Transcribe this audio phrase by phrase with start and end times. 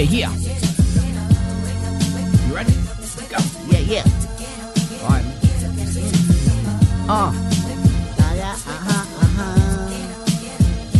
[0.00, 0.32] Yeah, yeah.
[2.48, 2.72] You ready?
[3.28, 3.36] Go.
[3.68, 4.04] Yeah, yeah.
[5.02, 5.24] All right.
[7.08, 7.32] Uh,
[8.22, 9.88] Uh-huh, uh-huh.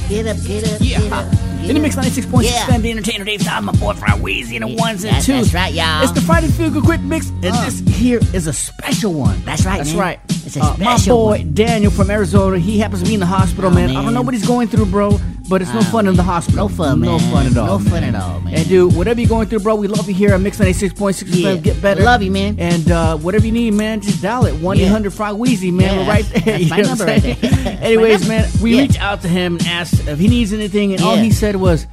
[0.08, 1.00] Get up, get up, yeah.
[1.00, 1.32] get up.
[1.62, 2.66] In the mix 96.6 Yeah.
[2.66, 5.52] FM, the entertainer Dave Style, my boy Fry Weezy, and the ones and That's, twos.
[5.52, 6.02] that's right, y'all.
[6.02, 7.64] It's the Friday Feel Good Quick Mix, and Uh.
[7.64, 9.40] this here is a special one.
[9.46, 9.98] That's right, That's man.
[9.98, 10.18] right.
[10.44, 11.54] It's a Uh, my boy one.
[11.54, 13.96] Daniel from Arizona, he happens to be in the hospital, Oh, man.
[13.96, 15.18] I don't know what he's going through, bro,
[15.50, 16.68] but it's no fun in the hospital.
[16.68, 17.78] No fun, No fun at all.
[17.78, 18.54] No fun at all, man.
[18.54, 21.56] And dude, whatever you're going through, bro, we love you here at Mix 96.6 Yeah.
[21.56, 22.02] Get better.
[22.02, 22.56] Love you, man.
[22.58, 24.54] And uh, whatever you need, man, just dial it.
[24.54, 25.94] 1 800 Fry Weezy, man.
[25.94, 26.58] Yeah, We're right there.
[26.58, 27.78] that's my know what I'm number right there.
[27.82, 28.82] Anyways, man, we Yeah.
[28.82, 31.86] reached out to him and asked if he needs anything, and all he said was,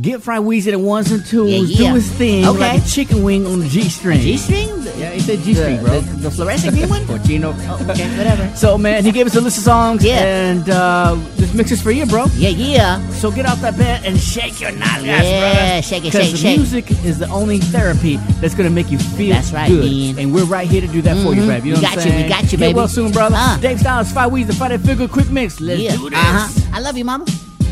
[0.00, 2.58] Get Fry Weezy the ones and twos, Yeah, do his thing Okay.
[2.58, 4.20] like a chicken wing on the G string.
[4.22, 4.70] G-string?
[4.96, 6.00] Yeah, he said G string, The- bro.
[6.00, 7.02] The, the fluorescent green one?
[7.10, 7.54] Or Gino.
[7.54, 8.50] Oh, okay, whatever.
[8.56, 10.22] So man, he gave us a list of songs, Yeah.
[10.24, 12.24] and uh, this mix is for you, bro.
[12.36, 13.06] Yeah, yeah.
[13.10, 15.82] So get off that bed and shake your nalgas, Yeah, brother.
[15.82, 16.56] shake it, Because shake, the shake.
[16.56, 20.18] music is the only therapy that's gonna make you feel That's right, good, man.
[20.18, 21.48] and we're right here to do that for you, Mhm.
[21.48, 21.68] baby.
[21.68, 22.28] You We know what got I'm you, we saying?
[22.30, 22.74] got you, Get baby.
[22.74, 23.36] well soon, brother.
[23.38, 23.58] Uh.
[23.58, 25.60] Dave Styles, Fry Weezy, the Friday Figure, Quick Mix.
[25.60, 25.96] Let's yeah.
[25.96, 26.18] do this.
[26.18, 26.70] Uh-huh.
[26.72, 27.26] I love you, mama.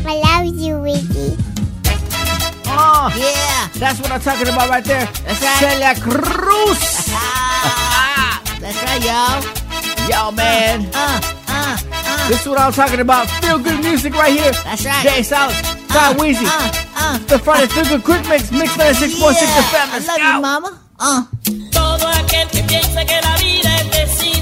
[0.05, 1.35] I love you, Wiggy.
[2.73, 3.67] Oh, Yeah.
[3.79, 5.05] that's what I'm talking about right there.
[5.25, 5.59] That's right.
[5.59, 6.79] Celia Cruz.
[8.61, 9.41] That's right, y'all.
[10.09, 10.85] Yo, man.
[10.93, 12.27] Uh, uh, uh.
[12.29, 13.27] This is what I'm talking about.
[13.41, 14.51] Feel good music right here.
[14.63, 15.03] That's right.
[15.03, 15.53] Dave Styles,
[15.91, 16.45] Fry Weezy.
[16.45, 17.17] Uh, uh.
[17.27, 19.61] The Friday Feel Good Quick Mix, Mix 96.6 Yeah.
[19.61, 19.87] FM.
[19.91, 20.23] I love go.
[20.35, 20.79] you, mama.
[20.99, 21.23] Uh.
[21.71, 24.40] Todo aquel que piensa que la vida es desigual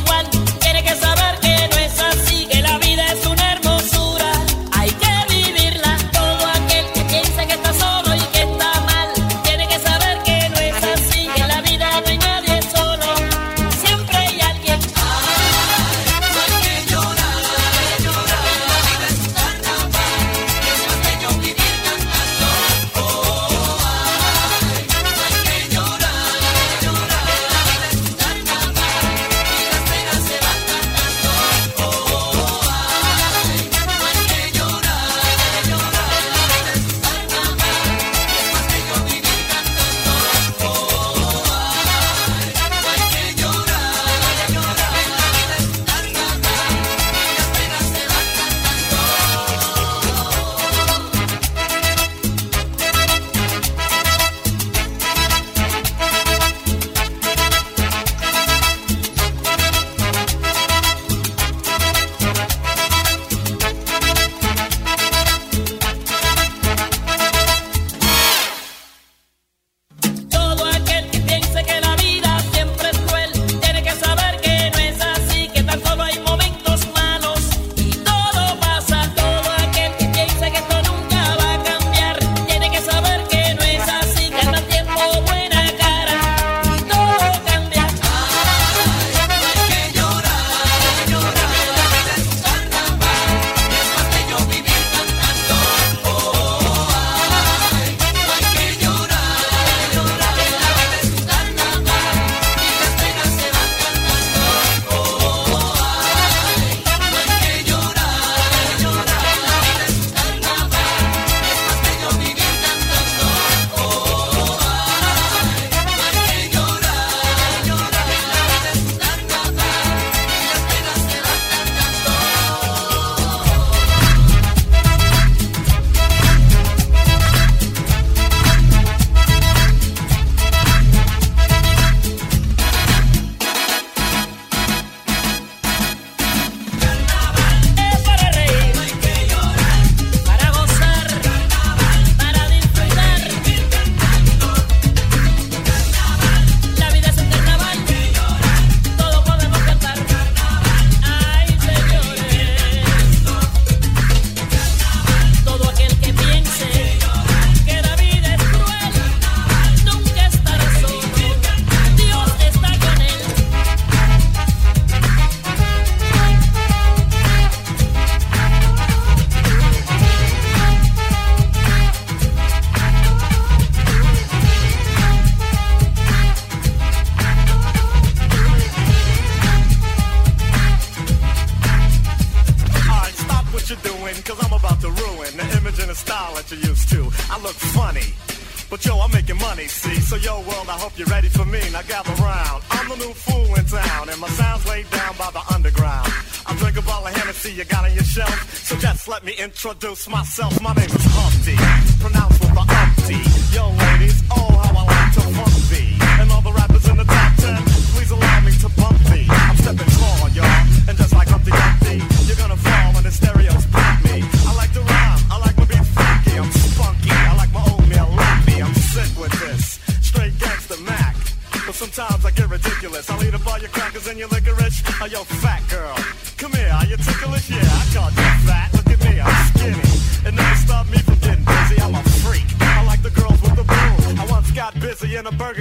[200.40, 200.62] myself.
[200.62, 200.79] My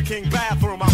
[0.09, 0.88] King bathroom.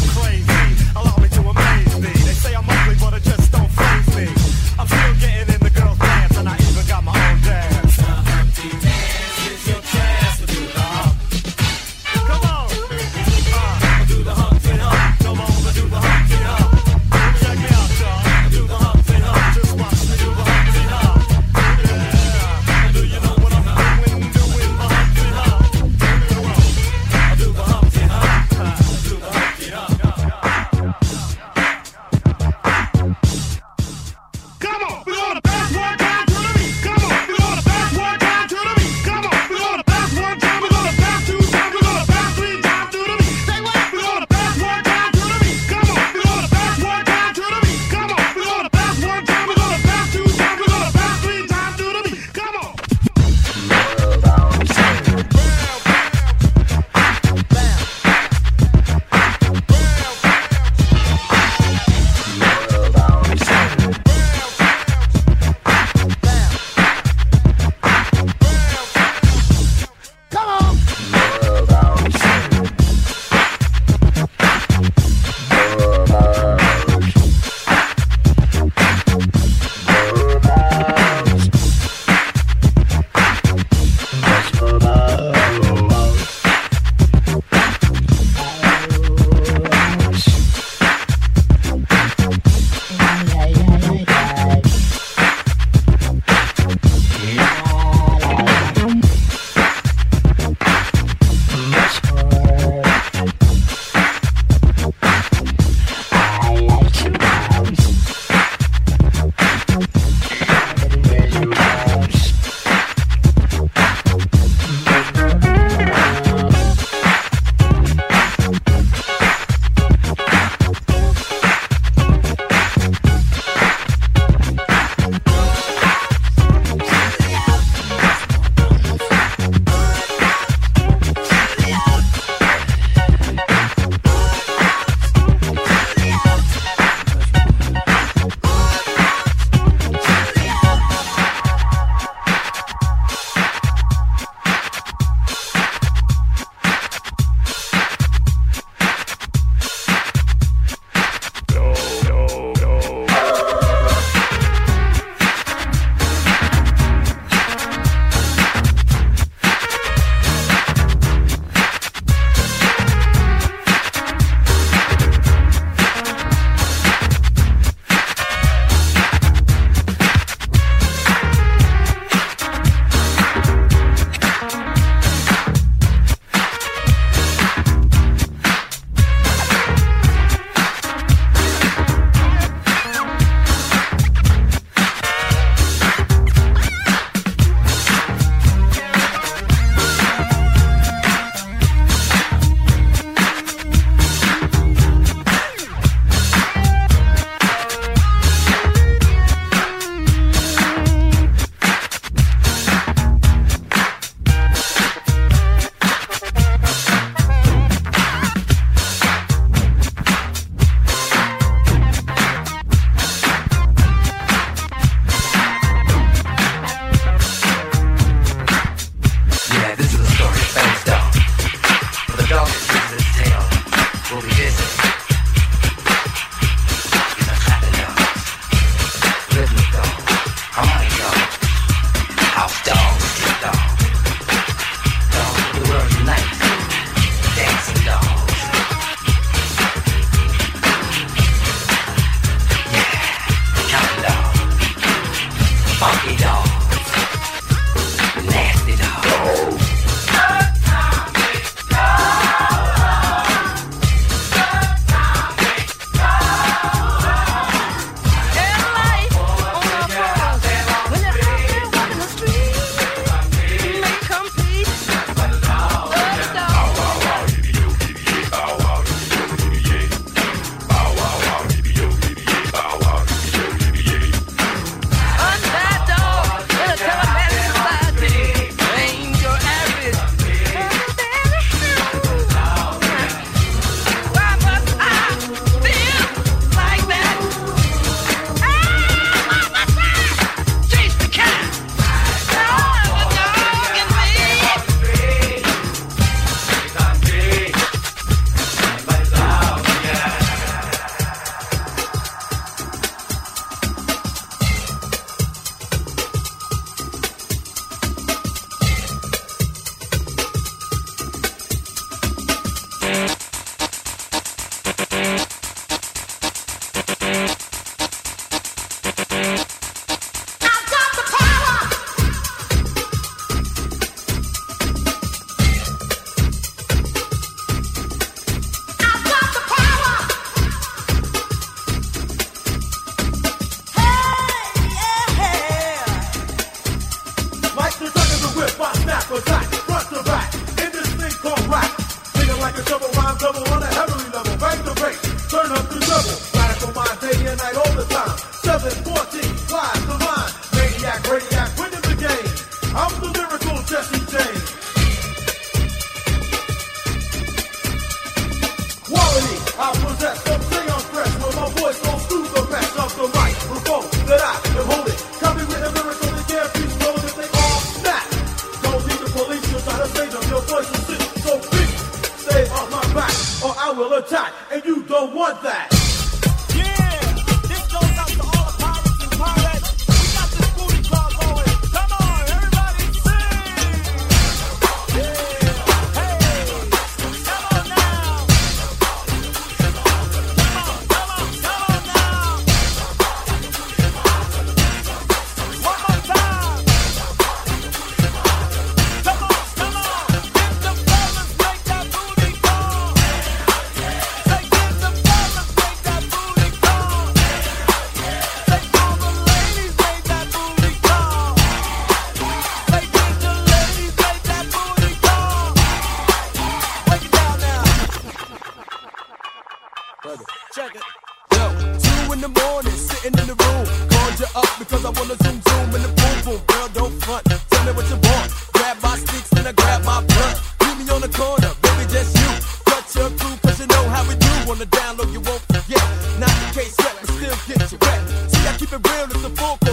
[434.47, 435.11] Wanna download?
[435.11, 435.83] you won't forget.
[436.21, 438.31] Not the case, but still get you wet.
[438.31, 439.64] See, I keep it real, it's the full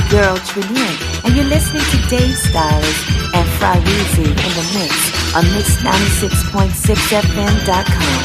[0.00, 4.94] your girl Trillian, and you're listening to Dave Styles and Fry Weezy in the mix
[5.34, 8.19] on Mix96.6FM.com.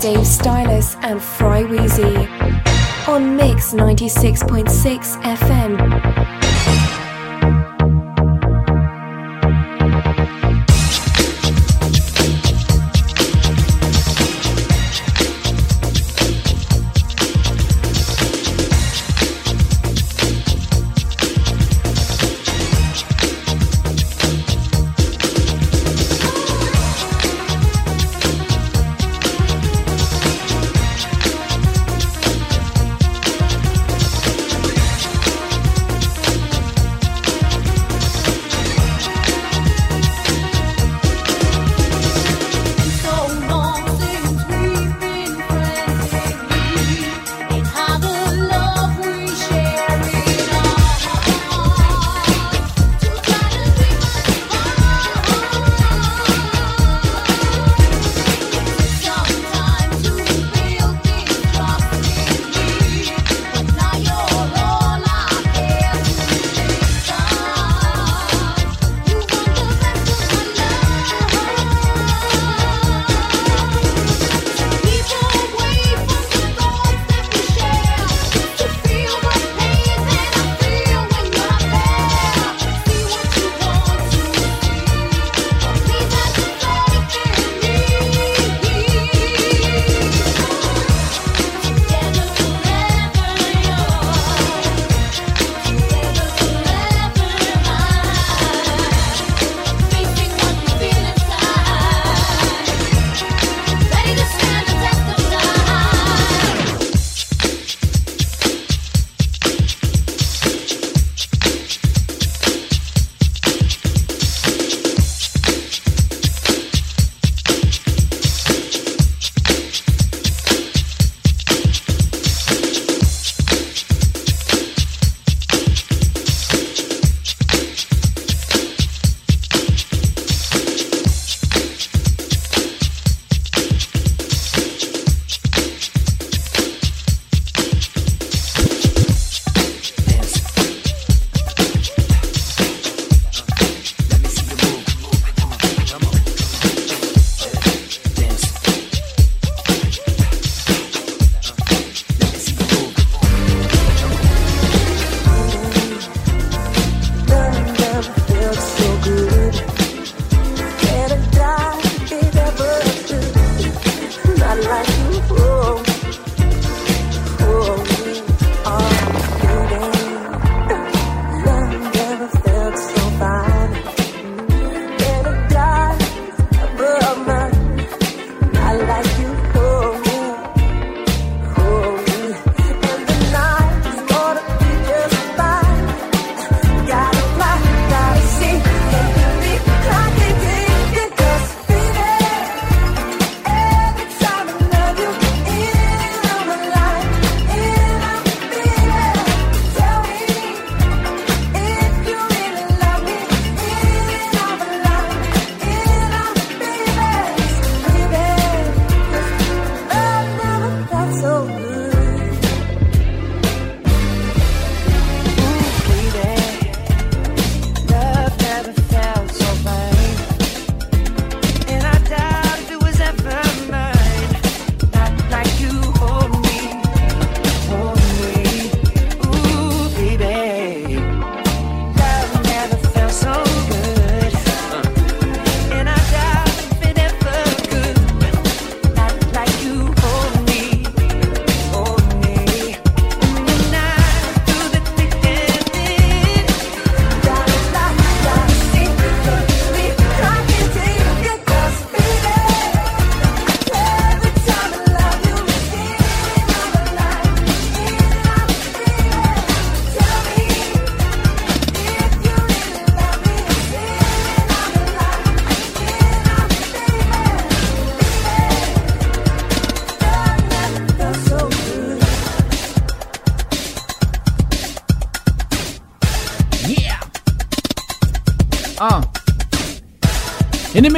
[0.00, 2.26] Dave Styles and Fry Weezy
[3.06, 6.09] on Mix 96.6 FM.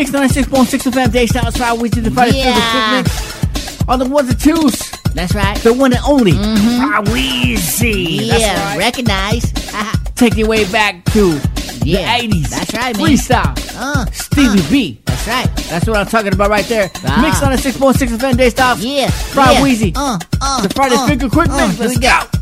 [0.02, 2.56] Mix 96.6 FM, Dave Styles Fry Weezy, the Friday Yeah.
[2.56, 3.02] yeah.
[3.02, 3.82] mix.
[3.88, 5.56] On the ones and twos, That's right.
[5.58, 8.26] the one and only Fry Weezy.
[8.26, 8.78] That's yeah, right.
[8.78, 9.52] recognize.
[10.16, 11.38] Take your way back to
[11.84, 12.50] Yeah, the 80s.
[12.50, 13.06] that's right, man.
[13.06, 13.76] Freestyle.
[13.76, 15.00] Uh, Stevie uh, B.
[15.04, 15.56] That's right.
[15.70, 16.90] That's what I'm talking about right there.
[17.04, 17.22] Ah.
[17.22, 18.76] Mix 96.6 FM Dave Style.
[18.78, 19.08] Yeah.
[19.08, 19.60] Fry yeah.
[19.60, 19.92] Weezy.
[19.96, 21.78] Uh, uh, The Friday uh, Finger Quick uh, Mix.
[21.78, 22.41] Let's we go.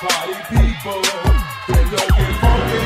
[0.00, 1.00] party people,
[1.66, 2.82] they don't get funky.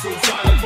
[0.00, 0.63] So silent.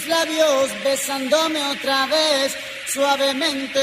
[0.00, 3.80] tus labios besándome otra vez, suavemente,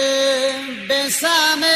[0.88, 1.68] besame.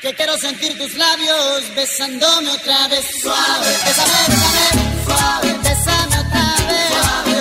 [0.00, 6.88] Que quiero sentir tus labios besándome otra vez, suave, besame, besame, suave, besame otra vez,
[6.90, 7.35] suave.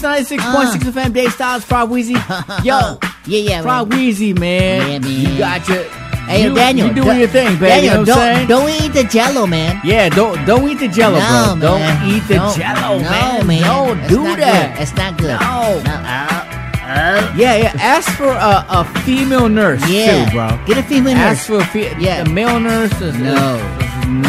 [0.00, 0.92] 696.6 uh.
[0.92, 2.14] FM, Dave Styles, Fry Weezy,
[2.64, 2.98] Yo.
[3.26, 4.34] yeah, yeah, Fry man.
[4.38, 4.90] Man.
[4.90, 5.02] Yeah, man.
[5.04, 5.84] You got your...
[6.26, 7.66] Hey, you, Daniel, you doing do, your thing, baby.
[7.66, 8.48] Daniel, you know don't, saying?
[8.48, 9.80] don't eat the Jello, man.
[9.84, 11.78] Yeah, don't don't eat the Jello, no, bro.
[11.78, 12.02] Man.
[12.02, 13.46] Don't eat the don't, Jello, no, man.
[13.46, 13.62] man.
[13.62, 14.76] Don't do that.
[14.76, 14.96] Good.
[14.96, 15.40] Not good.
[15.40, 15.82] No.
[15.84, 16.46] no.
[17.36, 17.72] Yeah, yeah.
[17.76, 20.24] Ask for a, a female nurse yeah.
[20.24, 20.60] too, bro.
[20.66, 21.38] Get a female nurse.
[21.38, 22.22] Ask for a fe- yeah.
[22.22, 23.58] A male nurse is no,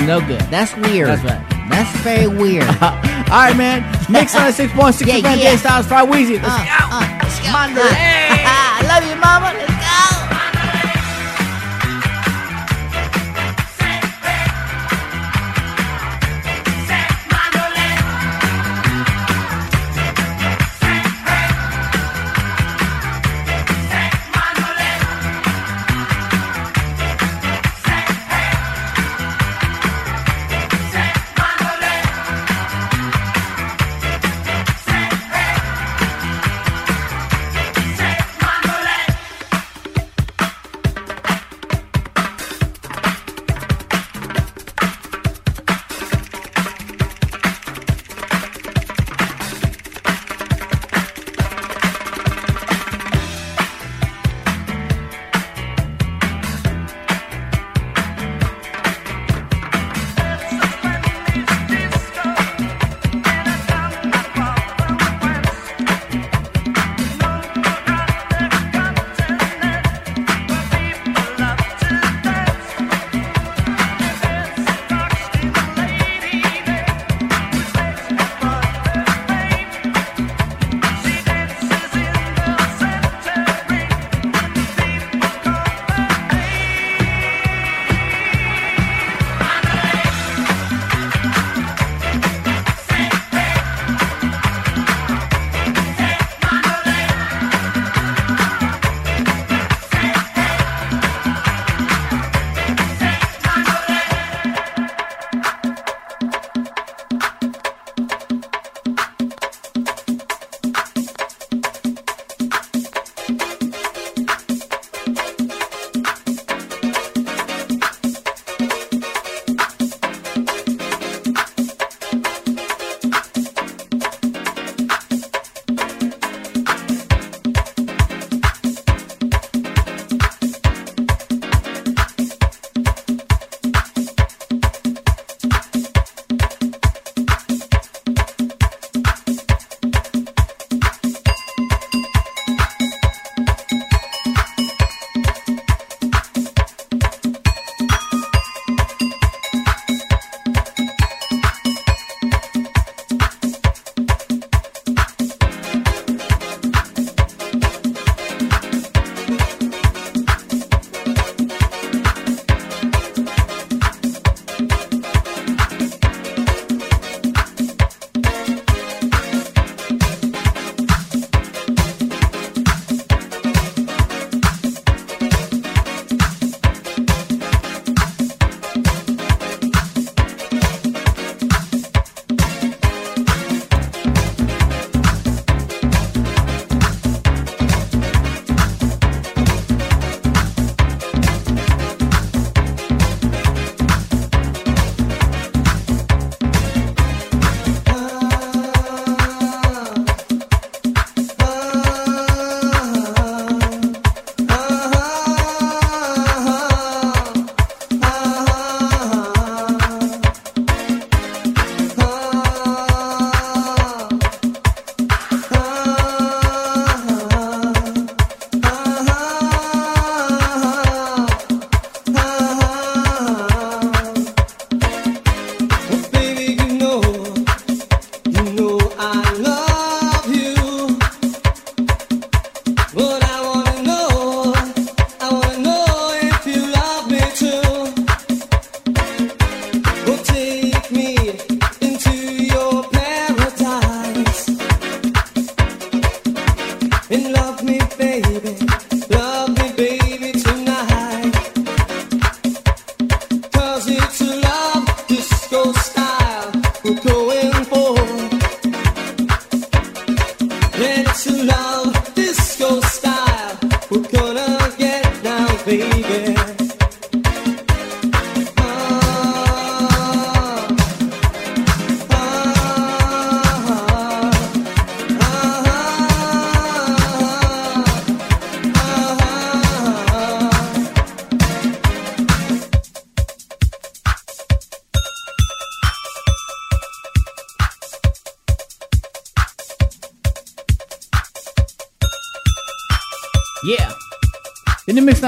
[0.05, 0.41] no good.
[0.51, 1.09] That's weird.
[1.09, 1.69] That's right.
[1.69, 2.63] That's very weird.
[2.81, 3.83] All right, man.
[4.09, 5.51] Mix on six point six Yeah, FM, yeah.
[5.51, 6.41] Dave Styles, Fry Weezy.
[6.41, 6.95] Let's Uh, go.
[6.95, 7.51] uh, let's go.
[7.51, 7.81] Monday.
[8.47, 9.51] I love you, mama.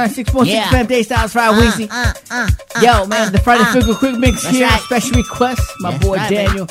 [0.08, 0.70] 96.6 Yeah.
[0.70, 1.88] FM, Dave Styles, Friday, Uh, Weezy.
[1.92, 3.74] uh, uh, Yo, man, the Friday uh.
[3.74, 4.68] Finger Quick Mix That's here.
[4.68, 4.82] right.
[4.82, 5.62] Special request.
[5.80, 6.30] My That's boy right.
[6.30, 6.68] Daniel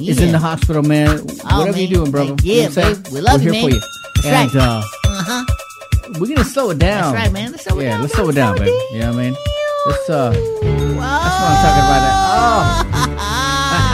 [0.00, 0.32] is in Yeah.
[0.32, 1.08] the hospital, man.
[1.44, 1.76] Oh, Whatever man.
[1.78, 2.34] you're doing, brother.
[2.42, 3.02] Yeah, You know what I'm saying?
[3.02, 3.12] babe.
[3.12, 3.74] We love We're you, here for man.
[3.76, 4.30] you.
[4.30, 5.44] That's and uh, Uh-huh.
[6.18, 7.12] we're gonna slow it down.
[7.14, 7.50] That's right, man.
[7.52, 8.22] Let's slow it yeah, down, let's bro.
[8.24, 8.70] slow it down, baby.
[8.92, 9.36] You know what I mean?
[9.86, 12.02] Let's uh, that's what I'm talking about.
[12.02, 12.14] That.
[12.32, 12.42] Oh,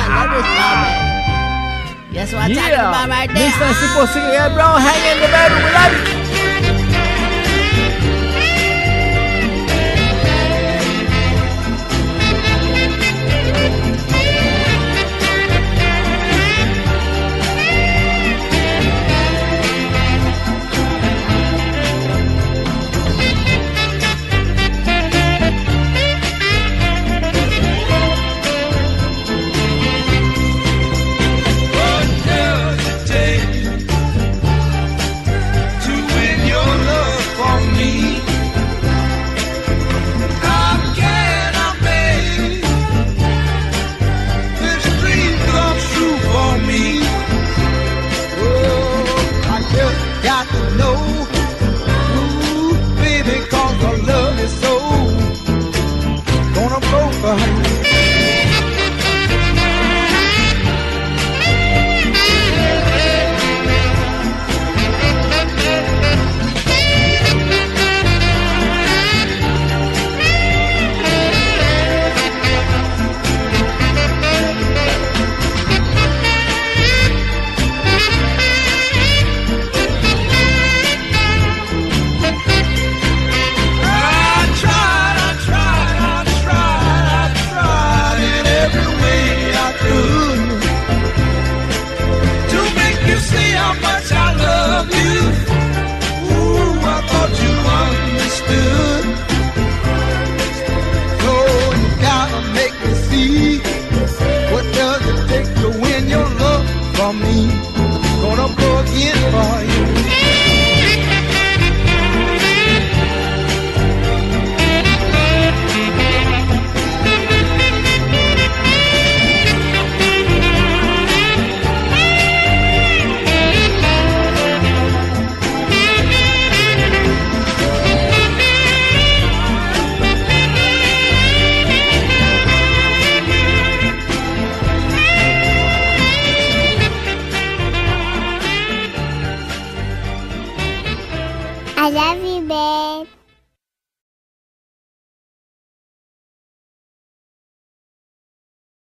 [0.09, 2.15] That was fun, man.
[2.15, 2.89] That's what I'm talking yeah.
[2.89, 3.51] about right there.
[3.51, 4.67] 96.6 yeah, bro.
[4.77, 5.55] Hang in the baby.
[5.65, 6.28] We love you.